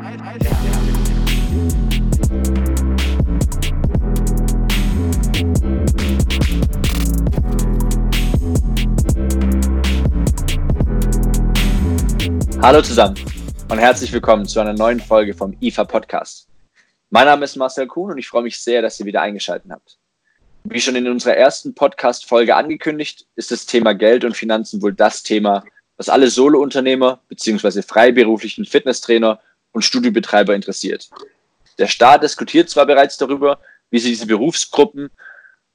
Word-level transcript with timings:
Hallo 0.00 0.10
zusammen 12.82 13.16
und 13.68 13.78
herzlich 13.78 14.12
willkommen 14.12 14.46
zu 14.46 14.60
einer 14.60 14.72
neuen 14.72 15.00
Folge 15.00 15.34
vom 15.34 15.56
IFA 15.60 15.84
Podcast. 15.84 16.46
Mein 17.10 17.26
Name 17.26 17.44
ist 17.44 17.56
Marcel 17.56 17.88
Kuhn 17.88 18.12
und 18.12 18.18
ich 18.18 18.28
freue 18.28 18.42
mich 18.42 18.60
sehr, 18.60 18.82
dass 18.82 19.00
ihr 19.00 19.06
wieder 19.06 19.22
eingeschaltet 19.22 19.72
habt. 19.72 19.98
Wie 20.62 20.80
schon 20.80 20.94
in 20.94 21.08
unserer 21.08 21.34
ersten 21.34 21.74
Podcast-Folge 21.74 22.54
angekündigt, 22.54 23.26
ist 23.34 23.50
das 23.50 23.66
Thema 23.66 23.94
Geld 23.94 24.24
und 24.24 24.36
Finanzen 24.36 24.80
wohl 24.80 24.94
das 24.94 25.24
Thema, 25.24 25.64
was 25.96 26.08
alle 26.08 26.30
Solo-Unternehmer 26.30 27.20
bzw. 27.28 27.82
freiberuflichen 27.82 28.64
Fitnesstrainer 28.64 29.40
und 29.72 29.82
Studiobetreiber 29.82 30.54
interessiert. 30.54 31.10
Der 31.78 31.86
Staat 31.86 32.22
diskutiert 32.22 32.68
zwar 32.68 32.86
bereits 32.86 33.16
darüber, 33.16 33.60
wie 33.90 33.98
sie 33.98 34.10
diese 34.10 34.26
Berufsgruppen 34.26 35.10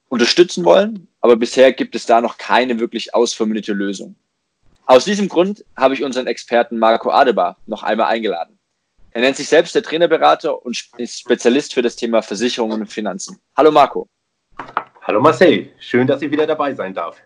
unterstützen 0.09 0.65
wollen, 0.65 1.07
aber 1.21 1.35
bisher 1.35 1.71
gibt 1.73 1.95
es 1.95 2.05
da 2.05 2.21
noch 2.21 2.37
keine 2.37 2.79
wirklich 2.79 3.15
ausformulierte 3.15 3.73
Lösung. 3.73 4.15
Aus 4.85 5.05
diesem 5.05 5.29
Grund 5.29 5.63
habe 5.77 5.93
ich 5.93 6.03
unseren 6.03 6.27
Experten 6.27 6.77
Marco 6.77 7.09
Adebar 7.09 7.57
noch 7.65 7.83
einmal 7.83 8.07
eingeladen. 8.07 8.59
Er 9.11 9.21
nennt 9.21 9.37
sich 9.37 9.47
selbst 9.47 9.73
der 9.75 9.83
Trainerberater 9.83 10.65
und 10.65 10.89
ist 10.97 11.19
Spezialist 11.19 11.73
für 11.73 11.81
das 11.81 11.95
Thema 11.95 12.21
Versicherungen 12.21 12.81
und 12.81 12.87
Finanzen. 12.87 13.39
Hallo 13.55 13.71
Marco. 13.71 14.09
Hallo 15.01 15.21
Marcel, 15.21 15.69
schön, 15.79 16.07
dass 16.07 16.21
ich 16.21 16.31
wieder 16.31 16.47
dabei 16.47 16.73
sein 16.73 16.93
darf. 16.93 17.17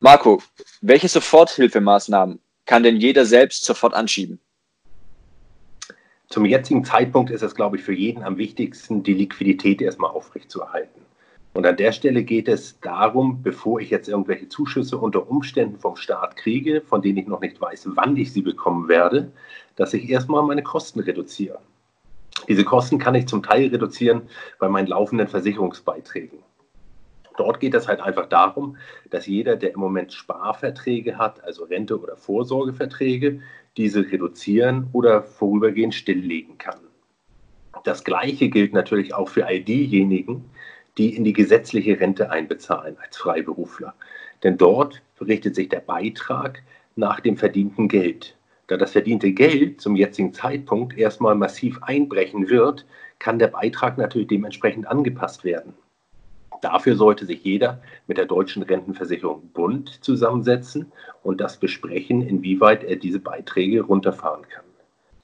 Marco, 0.00 0.42
welche 0.82 1.08
Soforthilfemaßnahmen 1.08 2.40
kann 2.66 2.82
denn 2.82 2.96
jeder 2.96 3.24
selbst 3.24 3.64
sofort 3.64 3.94
anschieben? 3.94 4.38
Zum 6.34 6.46
jetzigen 6.46 6.82
Zeitpunkt 6.82 7.30
ist 7.30 7.42
es, 7.42 7.54
glaube 7.54 7.76
ich, 7.76 7.84
für 7.84 7.92
jeden 7.92 8.24
am 8.24 8.38
wichtigsten, 8.38 9.04
die 9.04 9.14
Liquidität 9.14 9.80
erstmal 9.80 10.10
aufrechtzuerhalten. 10.10 11.00
Und 11.52 11.64
an 11.64 11.76
der 11.76 11.92
Stelle 11.92 12.24
geht 12.24 12.48
es 12.48 12.80
darum, 12.80 13.40
bevor 13.40 13.78
ich 13.78 13.90
jetzt 13.90 14.08
irgendwelche 14.08 14.48
Zuschüsse 14.48 14.98
unter 14.98 15.30
Umständen 15.30 15.78
vom 15.78 15.94
Staat 15.94 16.34
kriege, 16.34 16.80
von 16.80 17.02
denen 17.02 17.18
ich 17.18 17.28
noch 17.28 17.40
nicht 17.40 17.60
weiß, 17.60 17.90
wann 17.94 18.16
ich 18.16 18.32
sie 18.32 18.42
bekommen 18.42 18.88
werde, 18.88 19.30
dass 19.76 19.94
ich 19.94 20.10
erstmal 20.10 20.42
meine 20.42 20.64
Kosten 20.64 20.98
reduziere. 20.98 21.60
Diese 22.48 22.64
Kosten 22.64 22.98
kann 22.98 23.14
ich 23.14 23.28
zum 23.28 23.44
Teil 23.44 23.68
reduzieren 23.68 24.22
bei 24.58 24.68
meinen 24.68 24.88
laufenden 24.88 25.28
Versicherungsbeiträgen. 25.28 26.40
Dort 27.36 27.60
geht 27.60 27.74
es 27.74 27.88
halt 27.88 28.00
einfach 28.00 28.26
darum, 28.26 28.76
dass 29.10 29.26
jeder, 29.26 29.56
der 29.56 29.74
im 29.74 29.80
Moment 29.80 30.12
Sparverträge 30.12 31.18
hat, 31.18 31.42
also 31.42 31.64
Rente- 31.64 32.00
oder 32.00 32.16
Vorsorgeverträge, 32.16 33.40
diese 33.76 34.00
reduzieren 34.10 34.88
oder 34.92 35.22
vorübergehend 35.22 35.94
stilllegen 35.94 36.58
kann. 36.58 36.78
Das 37.82 38.04
Gleiche 38.04 38.48
gilt 38.48 38.72
natürlich 38.72 39.14
auch 39.14 39.28
für 39.28 39.46
all 39.46 39.60
diejenigen, 39.60 40.44
die 40.96 41.16
in 41.16 41.24
die 41.24 41.32
gesetzliche 41.32 41.98
Rente 41.98 42.30
einbezahlen 42.30 42.96
als 43.02 43.16
Freiberufler. 43.16 43.94
Denn 44.44 44.56
dort 44.56 45.02
richtet 45.20 45.56
sich 45.56 45.68
der 45.68 45.80
Beitrag 45.80 46.62
nach 46.94 47.20
dem 47.20 47.36
verdienten 47.36 47.88
Geld. 47.88 48.36
Da 48.68 48.76
das 48.76 48.92
verdiente 48.92 49.32
Geld 49.32 49.80
zum 49.80 49.96
jetzigen 49.96 50.32
Zeitpunkt 50.32 50.96
erstmal 50.96 51.34
massiv 51.34 51.82
einbrechen 51.82 52.48
wird, 52.48 52.86
kann 53.18 53.38
der 53.38 53.48
Beitrag 53.48 53.98
natürlich 53.98 54.28
dementsprechend 54.28 54.86
angepasst 54.86 55.44
werden. 55.44 55.74
Dafür 56.64 56.96
sollte 56.96 57.26
sich 57.26 57.44
jeder 57.44 57.82
mit 58.06 58.16
der 58.16 58.24
deutschen 58.24 58.62
Rentenversicherung 58.62 59.50
Bund 59.52 60.02
zusammensetzen 60.02 60.90
und 61.22 61.42
das 61.42 61.58
besprechen, 61.58 62.22
inwieweit 62.22 62.84
er 62.84 62.96
diese 62.96 63.20
Beiträge 63.20 63.82
runterfahren 63.82 64.48
kann. 64.48 64.64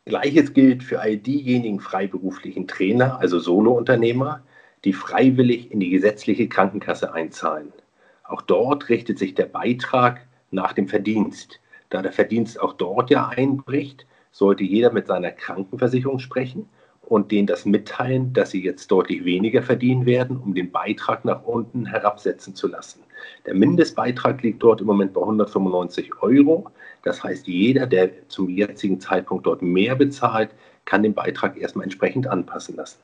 Gleiches 0.04 0.52
gilt 0.52 0.82
für 0.82 1.00
all 1.00 1.16
diejenigen 1.16 1.80
freiberuflichen 1.80 2.68
Trainer, 2.68 3.20
also 3.20 3.38
Solounternehmer, 3.38 4.42
die 4.84 4.92
freiwillig 4.92 5.72
in 5.72 5.80
die 5.80 5.88
gesetzliche 5.88 6.46
Krankenkasse 6.46 7.14
einzahlen. 7.14 7.72
Auch 8.22 8.42
dort 8.42 8.90
richtet 8.90 9.18
sich 9.18 9.34
der 9.34 9.46
Beitrag 9.46 10.26
nach 10.50 10.74
dem 10.74 10.88
Verdienst. 10.88 11.58
Da 11.88 12.02
der 12.02 12.12
Verdienst 12.12 12.60
auch 12.60 12.74
dort 12.74 13.08
ja 13.08 13.28
einbricht, 13.28 14.04
sollte 14.30 14.64
jeder 14.64 14.92
mit 14.92 15.06
seiner 15.06 15.30
Krankenversicherung 15.30 16.18
sprechen 16.18 16.68
und 17.10 17.32
denen 17.32 17.48
das 17.48 17.64
mitteilen, 17.64 18.32
dass 18.32 18.52
sie 18.52 18.62
jetzt 18.62 18.88
deutlich 18.88 19.24
weniger 19.24 19.64
verdienen 19.64 20.06
werden, 20.06 20.36
um 20.36 20.54
den 20.54 20.70
Beitrag 20.70 21.24
nach 21.24 21.42
unten 21.42 21.86
herabsetzen 21.86 22.54
zu 22.54 22.68
lassen. 22.68 23.00
Der 23.46 23.54
Mindestbeitrag 23.54 24.40
liegt 24.44 24.62
dort 24.62 24.80
im 24.80 24.86
Moment 24.86 25.12
bei 25.12 25.20
195 25.20 26.22
Euro. 26.22 26.70
Das 27.02 27.24
heißt, 27.24 27.48
jeder, 27.48 27.88
der 27.88 28.28
zum 28.28 28.48
jetzigen 28.48 29.00
Zeitpunkt 29.00 29.44
dort 29.44 29.60
mehr 29.60 29.96
bezahlt, 29.96 30.50
kann 30.84 31.02
den 31.02 31.12
Beitrag 31.12 31.58
erstmal 31.58 31.82
entsprechend 31.82 32.28
anpassen 32.28 32.76
lassen. 32.76 33.00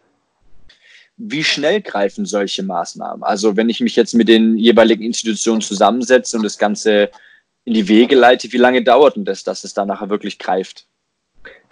Wie 1.16 1.42
schnell 1.42 1.80
greifen 1.80 2.26
solche 2.26 2.62
Maßnahmen? 2.62 3.24
Also 3.24 3.56
wenn 3.56 3.68
ich 3.68 3.80
mich 3.80 3.96
jetzt 3.96 4.14
mit 4.14 4.28
den 4.28 4.56
jeweiligen 4.56 5.02
Institutionen 5.02 5.62
zusammensetze 5.62 6.36
und 6.36 6.44
das 6.44 6.58
Ganze 6.58 7.10
in 7.64 7.74
die 7.74 7.88
Wege 7.88 8.14
leite, 8.14 8.52
wie 8.52 8.58
lange 8.58 8.84
dauert 8.84 9.16
denn 9.16 9.24
das, 9.24 9.42
dass 9.42 9.64
es 9.64 9.74
dann 9.74 9.88
nachher 9.88 10.10
wirklich 10.10 10.38
greift? 10.38 10.86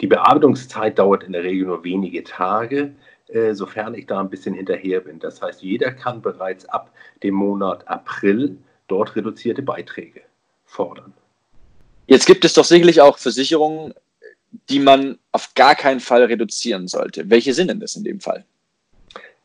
Die 0.01 0.07
Bearbeitungszeit 0.07 0.99
dauert 0.99 1.23
in 1.23 1.33
der 1.33 1.43
Regel 1.43 1.67
nur 1.67 1.83
wenige 1.83 2.23
Tage, 2.23 2.93
äh, 3.27 3.53
sofern 3.53 3.95
ich 3.95 4.05
da 4.05 4.19
ein 4.19 4.29
bisschen 4.29 4.53
hinterher 4.53 5.01
bin. 5.01 5.19
Das 5.19 5.41
heißt, 5.41 5.61
jeder 5.61 5.91
kann 5.91 6.21
bereits 6.21 6.65
ab 6.65 6.91
dem 7.23 7.35
Monat 7.35 7.87
April 7.87 8.57
dort 8.87 9.15
reduzierte 9.15 9.61
Beiträge 9.61 10.21
fordern. 10.65 11.13
Jetzt 12.07 12.27
gibt 12.27 12.45
es 12.45 12.53
doch 12.53 12.65
sicherlich 12.65 13.01
auch 13.01 13.17
Versicherungen, 13.17 13.93
die 14.69 14.79
man 14.79 15.17
auf 15.31 15.53
gar 15.55 15.75
keinen 15.75 15.99
Fall 15.99 16.23
reduzieren 16.23 16.87
sollte. 16.87 17.29
Welche 17.29 17.53
sind 17.53 17.69
denn 17.69 17.79
das 17.79 17.95
in 17.95 18.03
dem 18.03 18.19
Fall? 18.19 18.45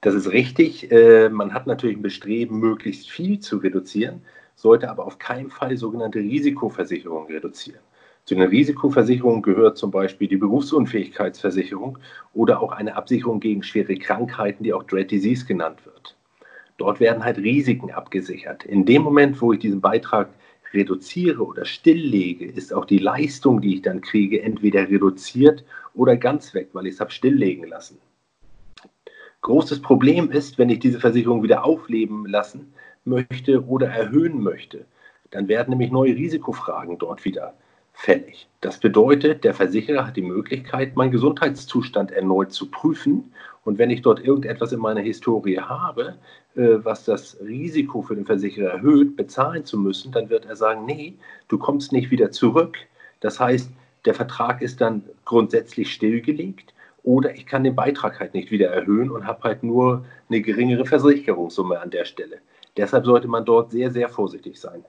Das 0.03 0.15
ist 0.15 0.31
richtig. 0.31 0.91
Äh, 0.91 1.29
man 1.29 1.53
hat 1.53 1.67
natürlich 1.67 1.97
ein 1.97 2.03
Bestreben, 2.03 2.59
möglichst 2.59 3.11
viel 3.11 3.41
zu 3.41 3.59
reduzieren, 3.59 4.23
sollte 4.57 4.91
aber 4.91 5.07
auf 5.07 5.19
keinen 5.19 5.51
Fall 5.51 5.77
sogenannte 5.77 6.19
Risikoversicherungen 6.19 7.33
reduzieren. 7.33 7.81
Zu 8.25 8.35
den 8.35 8.49
Risikoversicherungen 8.49 9.43
gehört 9.43 9.77
zum 9.77 9.91
Beispiel 9.91 10.29
die 10.29 10.37
Berufsunfähigkeitsversicherung 10.37 11.99
oder 12.33 12.61
auch 12.61 12.73
eine 12.73 12.95
Absicherung 12.95 13.41
gegen 13.41 13.63
schwere 13.63 13.97
Krankheiten, 13.97 14.63
die 14.63 14.73
auch 14.73 14.85
Dread 14.85 15.11
Disease 15.11 15.47
genannt 15.47 15.85
wird. 15.85 16.17
Dort 16.77 17.01
werden 17.01 17.25
halt 17.25 17.39
Risiken 17.39 17.91
abgesichert. 17.91 18.65
In 18.65 18.87
dem 18.87 19.03
Moment, 19.03 19.41
wo 19.43 19.53
ich 19.53 19.59
diesen 19.59 19.81
Beitrag 19.81 20.31
reduziere 20.73 21.45
oder 21.45 21.65
stilllege, 21.65 22.47
ist 22.47 22.73
auch 22.73 22.85
die 22.85 22.99
Leistung, 22.99 23.61
die 23.61 23.75
ich 23.75 23.83
dann 23.83 24.01
kriege, 24.01 24.43
entweder 24.43 24.89
reduziert 24.89 25.65
oder 25.95 26.17
ganz 26.17 26.55
weg, 26.55 26.69
weil 26.73 26.87
ich 26.87 26.95
es 26.95 27.01
habe 27.01 27.11
stilllegen 27.11 27.67
lassen. 27.67 27.99
Großes 29.43 29.83
Problem 29.83 30.31
ist, 30.31 30.59
wenn 30.59 30.69
ich 30.69 30.79
diese 30.79 31.01
Versicherung 31.01 31.43
wieder 31.43 31.65
aufleben 31.65 32.27
lassen 32.27 32.73
möchte 33.05 33.67
oder 33.67 33.89
erhöhen 33.89 34.41
möchte, 34.43 34.85
dann 35.31 35.49
werden 35.49 35.71
nämlich 35.71 35.91
neue 35.91 36.15
Risikofragen 36.15 36.99
dort 36.99 37.25
wieder 37.25 37.55
fällig. 38.01 38.49
Das 38.63 38.81
bedeutet, 38.81 39.45
der 39.45 39.53
Versicherer 39.53 40.07
hat 40.07 40.17
die 40.17 40.23
Möglichkeit, 40.23 40.97
meinen 40.97 41.11
Gesundheitszustand 41.11 42.11
erneut 42.11 42.51
zu 42.51 42.71
prüfen. 42.71 43.33
Und 43.63 43.77
wenn 43.77 43.91
ich 43.91 44.01
dort 44.01 44.25
irgendetwas 44.25 44.73
in 44.73 44.81
meiner 44.81 45.03
Historie 45.03 45.61
habe, 45.61 46.17
äh, 46.57 46.79
was 46.83 47.05
das 47.05 47.37
Risiko 47.41 48.01
für 48.01 48.15
den 48.15 48.25
Versicherer 48.25 48.71
erhöht, 48.71 49.17
bezahlen 49.17 49.67
zu 49.67 49.79
müssen, 49.79 50.13
dann 50.13 50.31
wird 50.31 50.47
er 50.47 50.57
sagen, 50.57 50.87
nee, 50.87 51.19
du 51.49 51.59
kommst 51.59 51.93
nicht 51.93 52.11
wieder 52.11 52.31
zurück. 52.31 52.79
Das 53.21 53.39
heißt, 53.39 53.71
der 54.07 54.15
Vertrag 54.15 54.63
ist 54.63 54.81
dann 54.81 55.05
grundsätzlich 55.27 55.93
stillgelegt 55.93 56.73
oder 57.03 57.35
ich 57.35 57.45
kann 57.45 57.65
den 57.65 57.77
Beitrag 57.77 58.19
halt 58.19 58.33
nicht 58.33 58.51
wieder 58.51 58.71
erhöhen 58.71 59.11
und 59.11 59.27
habe 59.27 59.43
halt 59.43 59.63
nur 59.63 60.07
eine 60.31 60.41
geringere 60.41 60.87
Versicherungssumme 60.87 61.79
an 61.79 61.91
der 61.91 62.07
Stelle. 62.07 62.39
Deshalb 62.79 63.05
sollte 63.05 63.29
man 63.29 63.45
dort 63.45 63.73
sehr, 63.73 63.91
sehr 63.91 64.09
vorsichtig 64.09 64.59
sein. 64.59 64.85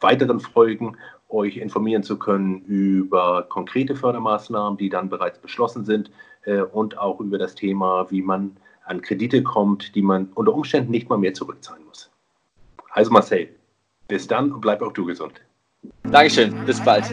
weiteren 0.00 0.40
Folgen 0.40 0.96
euch 1.28 1.58
informieren 1.58 2.02
zu 2.02 2.18
können 2.18 2.62
über 2.62 3.42
konkrete 3.48 3.94
Fördermaßnahmen, 3.94 4.78
die 4.78 4.88
dann 4.88 5.08
bereits 5.08 5.38
beschlossen 5.38 5.84
sind 5.84 6.10
äh, 6.44 6.62
und 6.62 6.98
auch 6.98 7.20
über 7.20 7.38
das 7.38 7.54
Thema, 7.54 8.10
wie 8.10 8.22
man 8.22 8.56
an 8.84 9.02
Kredite 9.02 9.42
kommt, 9.42 9.94
die 9.94 10.02
man 10.02 10.30
unter 10.34 10.54
Umständen 10.54 10.90
nicht 10.90 11.08
mal 11.08 11.18
mehr 11.18 11.34
zurückzahlen 11.34 11.84
muss. 11.86 12.10
Also 12.90 13.10
Marcel, 13.10 13.48
bis 14.08 14.26
dann 14.26 14.52
und 14.52 14.60
bleib 14.60 14.80
auch 14.82 14.92
du 14.92 15.04
gesund. 15.04 15.34
Dankeschön, 16.04 16.54
bis 16.64 16.82
bald. 16.82 17.04